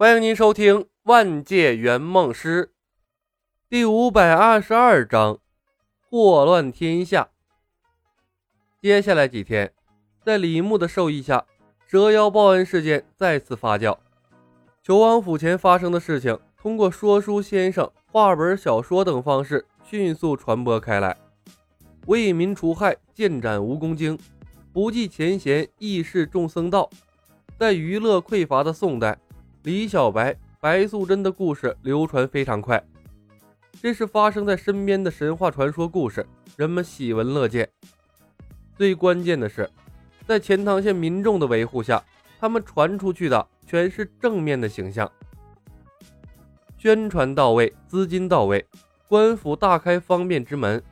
[0.00, 2.64] 欢迎您收听《万界圆梦师》
[3.68, 5.38] 第五百二十二章：
[6.08, 7.28] 祸乱天下。
[8.80, 9.74] 接下来几天，
[10.24, 11.44] 在李牧的授意下，
[11.86, 13.98] 蛇妖报恩事件再次发酵。
[14.82, 21.14] 求王府前发生的事情，通过说书先生、话本小说等方式迅速传播开来。
[22.06, 24.18] 为民除害，剑斩蜈蚣精，
[24.72, 26.88] 不计前嫌，义释众僧道。
[27.58, 29.18] 在娱乐匮乏的宋代。
[29.64, 32.82] 李小白、白素贞的故事流传非常快，
[33.82, 36.26] 这是发生在身边的神话传说故事，
[36.56, 37.68] 人们喜闻乐见。
[38.74, 39.68] 最关键的是，
[40.26, 42.02] 在钱塘县民众的维护下，
[42.38, 45.10] 他们传出去的全是正面的形象。
[46.78, 48.64] 宣传到位，资金到位，
[49.08, 50.82] 官府大开方便之门，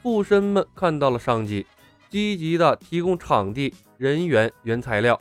[0.00, 1.66] 富绅们看到了商机，
[2.08, 5.20] 积极的提供场地、人员、原材料，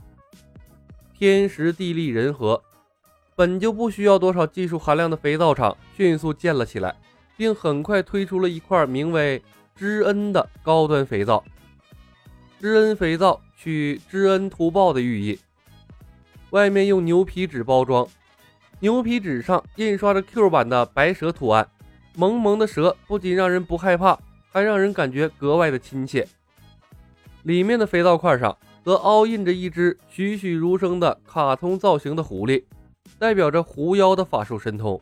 [1.17, 2.61] 天时地利人和。
[3.41, 6.95] 本就不需要多少技术含量的肥皂厂迅速建了起来，
[7.35, 9.41] 并很快推出了一块名为
[9.75, 11.43] “知恩”的高端肥皂。
[12.59, 15.39] 知恩肥皂取知恩图报的寓意，
[16.51, 18.07] 外面用牛皮纸包装，
[18.79, 21.67] 牛皮纸上印刷着 Q 版的白蛇图案，
[22.15, 24.19] 萌萌的蛇不仅让人不害怕，
[24.51, 26.27] 还让人感觉格外的亲切。
[27.41, 32.63] 里面的肥皂块上则凹印着一只栩栩如生的卡通造型的狐狸。
[33.21, 34.99] 代表着狐妖的法术神通，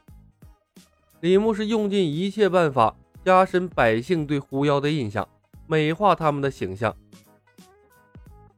[1.22, 5.25] 李牧是用尽一切办法加深百姓对狐妖的印象，
[5.67, 6.94] 美化他们的形象。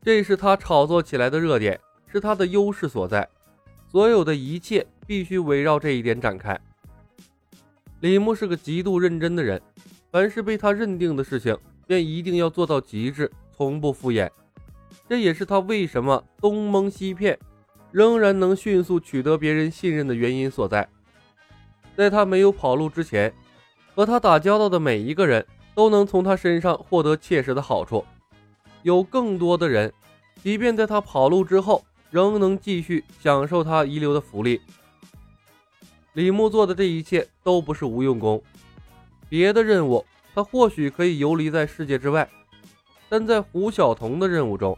[0.01, 3.29] 这是他炒作起来的热点，是他的优势所在。
[3.87, 6.59] 所有的一切必须围绕这一点展开。
[7.99, 9.61] 李牧是个极度认真的人，
[10.09, 14.27] 凡是被他认定的事情，便一定要做到极致，从不敷衍。
[15.07, 17.37] 这也是他为什么东蒙西骗。
[17.91, 20.87] 仍然能迅速取得别人信任的原因所在。
[21.95, 23.33] 在他没有跑路之前，
[23.93, 28.03] 和他打交道的每一个人都能从他身上获得切实的好处。
[28.83, 29.91] 有更多的人，
[30.41, 34.61] 即便在他跑路之后，仍能继续享受他遗留的福利。
[36.13, 38.41] 李牧做的这一切都不是无用功。
[39.29, 42.27] 别的任务，他或许可以游离在世界之外，
[43.07, 44.77] 但在胡晓彤的任务中，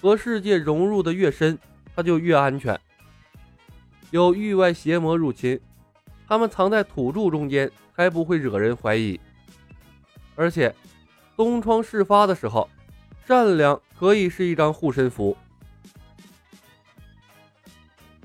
[0.00, 1.58] 和世界融入的越深。
[1.98, 2.80] 他就越安全。
[4.12, 5.58] 有域外邪魔入侵，
[6.28, 9.18] 他们藏在土著中间，才不会惹人怀疑。
[10.36, 10.72] 而且，
[11.36, 12.70] 东窗事发的时候，
[13.26, 15.36] 善良可以是一张护身符。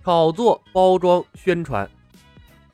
[0.04, 1.90] 炒作、包装、宣传，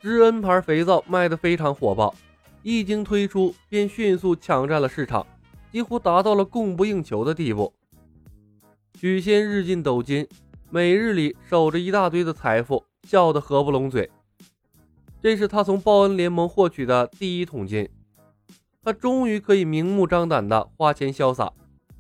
[0.02, 2.14] 知恩牌肥皂卖得非常火爆，
[2.62, 5.26] 一经推出便迅速抢占了市场，
[5.72, 7.74] 几乎达到了供不应求的地步。
[9.00, 10.28] 许仙日进斗金。
[10.72, 14.08] 每日里守着一大堆的财富，笑得合不拢嘴。
[15.20, 17.90] 这是他从报恩联盟获取的第一桶金，
[18.84, 21.52] 他终于可以明目张胆的花钱潇洒，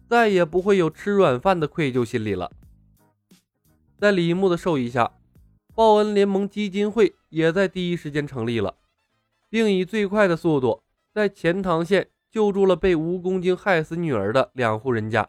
[0.07, 2.51] 再也不会有吃软饭的愧疚心理了。
[3.97, 5.13] 在李牧的授意下，
[5.73, 8.75] 报恩联盟基金会也在第一时间成立了，
[9.49, 15.27] 并以最快的速度在钱塘县救助了被蜈蚣精害死女儿的两户人家。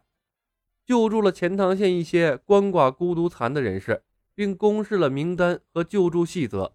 [0.91, 4.03] 救助了钱塘县一些鳏寡孤独残的人士，
[4.35, 6.73] 并公示了名单和救助细则。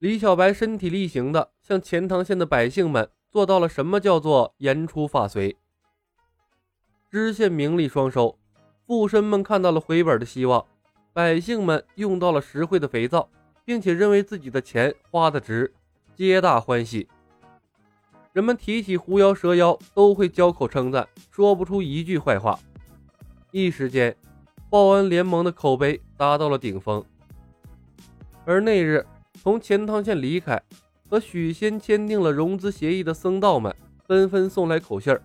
[0.00, 5.56] 李小白身体力行的向钱塘县的百姓们做到了什么叫做言出法随。
[7.08, 8.36] 知县名利双收，
[8.84, 10.66] 富绅们看到了回本的希望，
[11.12, 13.30] 百姓们用到了实惠的肥皂，
[13.64, 15.72] 并且认为自己的钱花的值，
[16.16, 17.06] 皆大欢喜。
[18.32, 22.58] 人们提起狐妖蛇妖，都会交口称赞，说不出一句坏话。
[23.56, 24.16] 一时间，
[24.68, 27.04] 报恩联盟的口碑达到了顶峰。
[28.44, 29.06] 而那日
[29.40, 30.60] 从钱塘县离开，
[31.08, 33.72] 和许仙签订了融资协议的僧道们
[34.08, 35.22] 纷纷送来口信儿，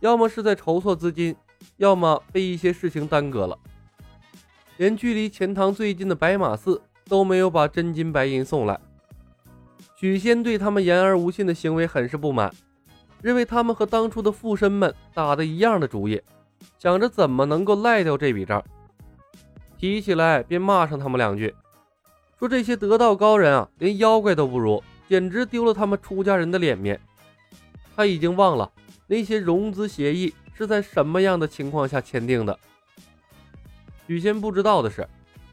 [0.00, 1.36] 要么是在筹措资金，
[1.76, 3.56] 要么被一些事情耽搁了。
[4.76, 8.80] 连距离钱塘最近的白马寺都没有把真金白银送来。
[9.94, 12.52] 许仙对他们言而无信的行为很是不满，
[13.22, 16.20] 认为他们和当初的附身们打的一样的主意。
[16.78, 18.62] 想着怎么能够赖掉这笔账，
[19.78, 21.54] 提起来便骂上他们两句，
[22.38, 27.00] 说这些得道高人啊，连妖怪都不如，简直丢了他们出家人的脸面。
[27.94, 28.70] 他已经忘了
[29.06, 32.58] 那些融资协议是在什么样的情况下签订的。
[34.06, 35.06] 许仙不知道的是，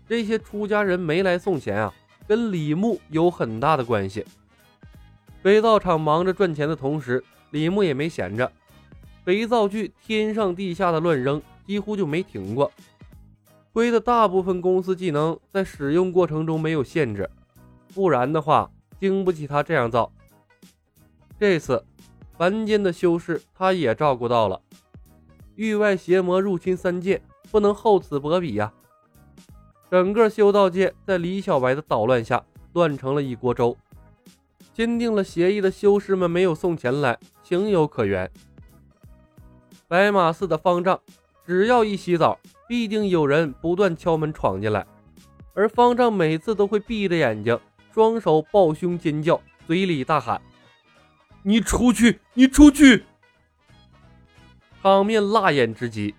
[0.08, 1.94] 这些出家人没来送钱啊，
[2.28, 4.26] 跟李牧有很大的关系。
[5.42, 8.52] 肥皂厂忙着赚钱的同时，李牧也没闲着。
[9.24, 12.72] 肥皂剧天上地下的乱扔，几乎就没停过。
[13.72, 17.30] 亏的大部分公司技能在使用过程中没有限制，
[17.94, 20.12] 不然的话，经不起他这样造。
[21.40, 21.86] 这次
[22.38, 24.60] 凡间的修士他也照顾到了，
[25.56, 27.22] 域外邪魔入侵三界，
[27.52, 28.74] 不能厚此薄彼呀。
[29.92, 32.44] 整个修道界在李小白的捣乱下
[32.74, 33.78] 乱成了一锅粥。
[34.74, 38.30] 签订了协议的修士们没有送钱来，情有可原。
[39.90, 41.02] 白马寺的方丈，
[41.48, 42.38] 只要一洗澡，
[42.68, 44.86] 必定有人不断敲门闯进来，
[45.56, 47.60] 而方丈每次都会闭着眼睛，
[47.92, 50.40] 双手抱胸尖叫，嘴里大喊
[51.42, 53.04] ：“你出去，你出去！”
[54.84, 56.14] 场面辣眼之极。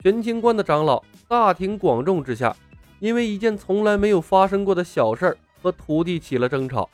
[0.00, 2.54] 玄清观的长老大庭广众之下，
[3.00, 6.88] 因为一件从来没有发生过的小事儿和徒弟起了争吵，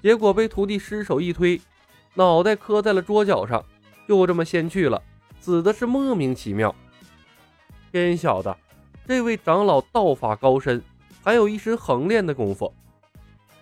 [0.00, 1.60] 结果被徒弟失手一推，
[2.14, 3.60] 脑袋磕在了桌角上。
[4.06, 5.02] 就这么先去了，
[5.40, 6.74] 死的是莫名其妙。
[7.90, 8.56] 天晓得，
[9.06, 10.82] 这位长老道法高深，
[11.22, 12.72] 还有一身横练的功夫。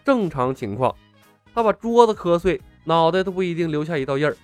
[0.05, 0.95] 正常情况，
[1.55, 4.37] 他把桌子磕碎，脑袋都不一定留下一道印儿。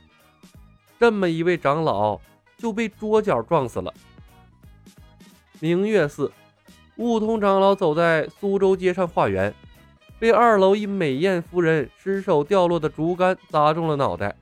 [0.99, 2.19] 这么一位长老
[2.56, 3.93] 就被桌角撞死了。
[5.58, 6.32] 明月寺，
[6.96, 9.53] 悟通长老走在苏州街上化缘，
[10.19, 14.35] 被二楼一美艳夫人失手掉落的竹竿砸中了脑袋。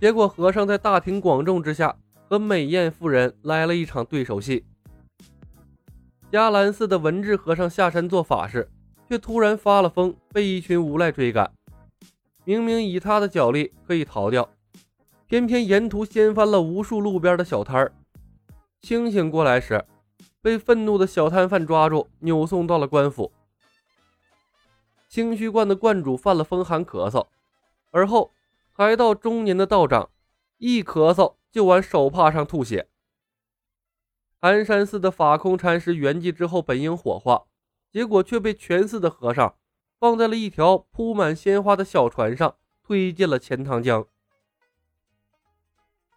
[0.00, 1.96] 结果，和尚在大庭广众之下
[2.28, 4.64] 和美艳妇人来了一场对手戏。
[6.30, 8.70] 迦兰寺的文治和尚下山做法事，
[9.08, 11.50] 却突然发了疯，被一群无赖追赶。
[12.44, 14.48] 明明以他的脚力可以逃掉，
[15.26, 17.92] 偏偏沿途掀翻了无数路边的小摊儿。
[18.80, 19.84] 清醒过来时，
[20.40, 23.32] 被愤怒的小摊贩抓住，扭送到了官府。
[25.08, 27.26] 清虚观的观主犯了风寒咳嗽，
[27.90, 28.30] 而后。
[28.78, 30.08] 还到中年的道长，
[30.58, 32.88] 一咳嗽就往手帕上吐血。
[34.40, 37.46] 寒山寺的法空禅师圆寂之后本应火化，
[37.90, 39.56] 结果却被全寺的和尚
[39.98, 42.54] 放在了一条铺满鲜花的小船上，
[42.84, 44.06] 推进了钱塘江。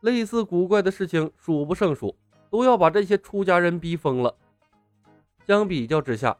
[0.02, 2.16] 类似古怪的事情数不胜数，
[2.52, 4.38] 都要把这些出家人逼疯了。
[5.48, 6.38] 相比较之下，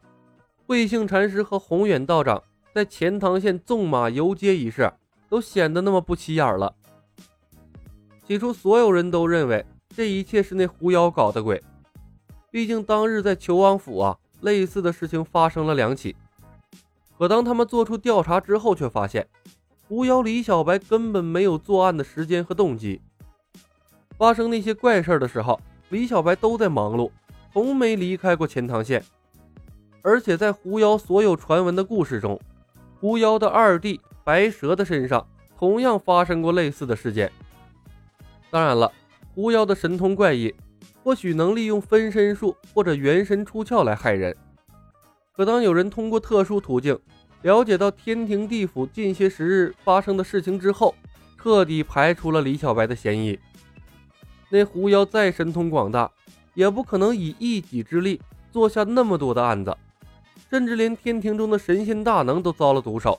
[0.68, 4.88] 慧性禅师和宏远道长在钱塘县纵马游街一事。
[5.32, 6.74] 都显得那么不起眼了。
[8.26, 9.64] 起初，所有人都认为
[9.96, 11.62] 这一切是那狐妖搞的鬼。
[12.50, 16.14] 毕竟当日在求王府啊，类似的事情发生了两起。
[17.16, 19.26] 可当他们做出调查之后，却发现
[19.88, 23.00] 狐妖李小白根本没有作案的时间和动机。
[24.18, 25.58] 发生那些怪事的时候，
[25.88, 27.10] 李小白都在忙碌，
[27.54, 29.02] 从没离开过钱塘县。
[30.02, 32.38] 而且在狐妖所有传闻的故事中，
[33.00, 33.98] 狐妖的二弟。
[34.24, 35.26] 白蛇的身上
[35.58, 37.30] 同样发生过类似的事件。
[38.50, 38.92] 当然了，
[39.34, 40.54] 狐妖的神通怪异，
[41.02, 44.36] 或许能利用分身术或者元神出窍来害人。
[45.34, 46.98] 可当有人通过特殊途径
[47.40, 50.94] 了解到天庭地府近些时日发生的事情之后，
[51.40, 53.38] 彻底排除了李小白的嫌疑。
[54.50, 56.10] 那狐妖再神通广大，
[56.54, 58.20] 也不可能以一己之力
[58.52, 59.76] 做下那么多的案子，
[60.50, 63.18] 甚至连天庭中的神仙大能都遭了毒手。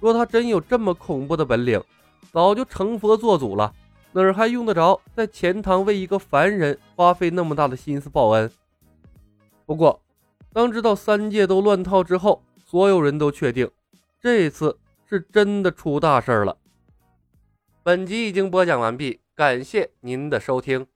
[0.00, 1.82] 若他真有这么恐怖的本领，
[2.32, 3.72] 早就成佛做祖了，
[4.12, 8.50] 哪儿还用得着在钱塘为一个凡人花费那么大的心思报恩？
[9.64, 10.00] 不过，
[10.52, 13.70] 当知道三界都乱套之后，所有人都确定，
[14.20, 16.56] 这次是真的出大事了。
[17.82, 20.86] 本集已经播讲完毕，感谢您的收听。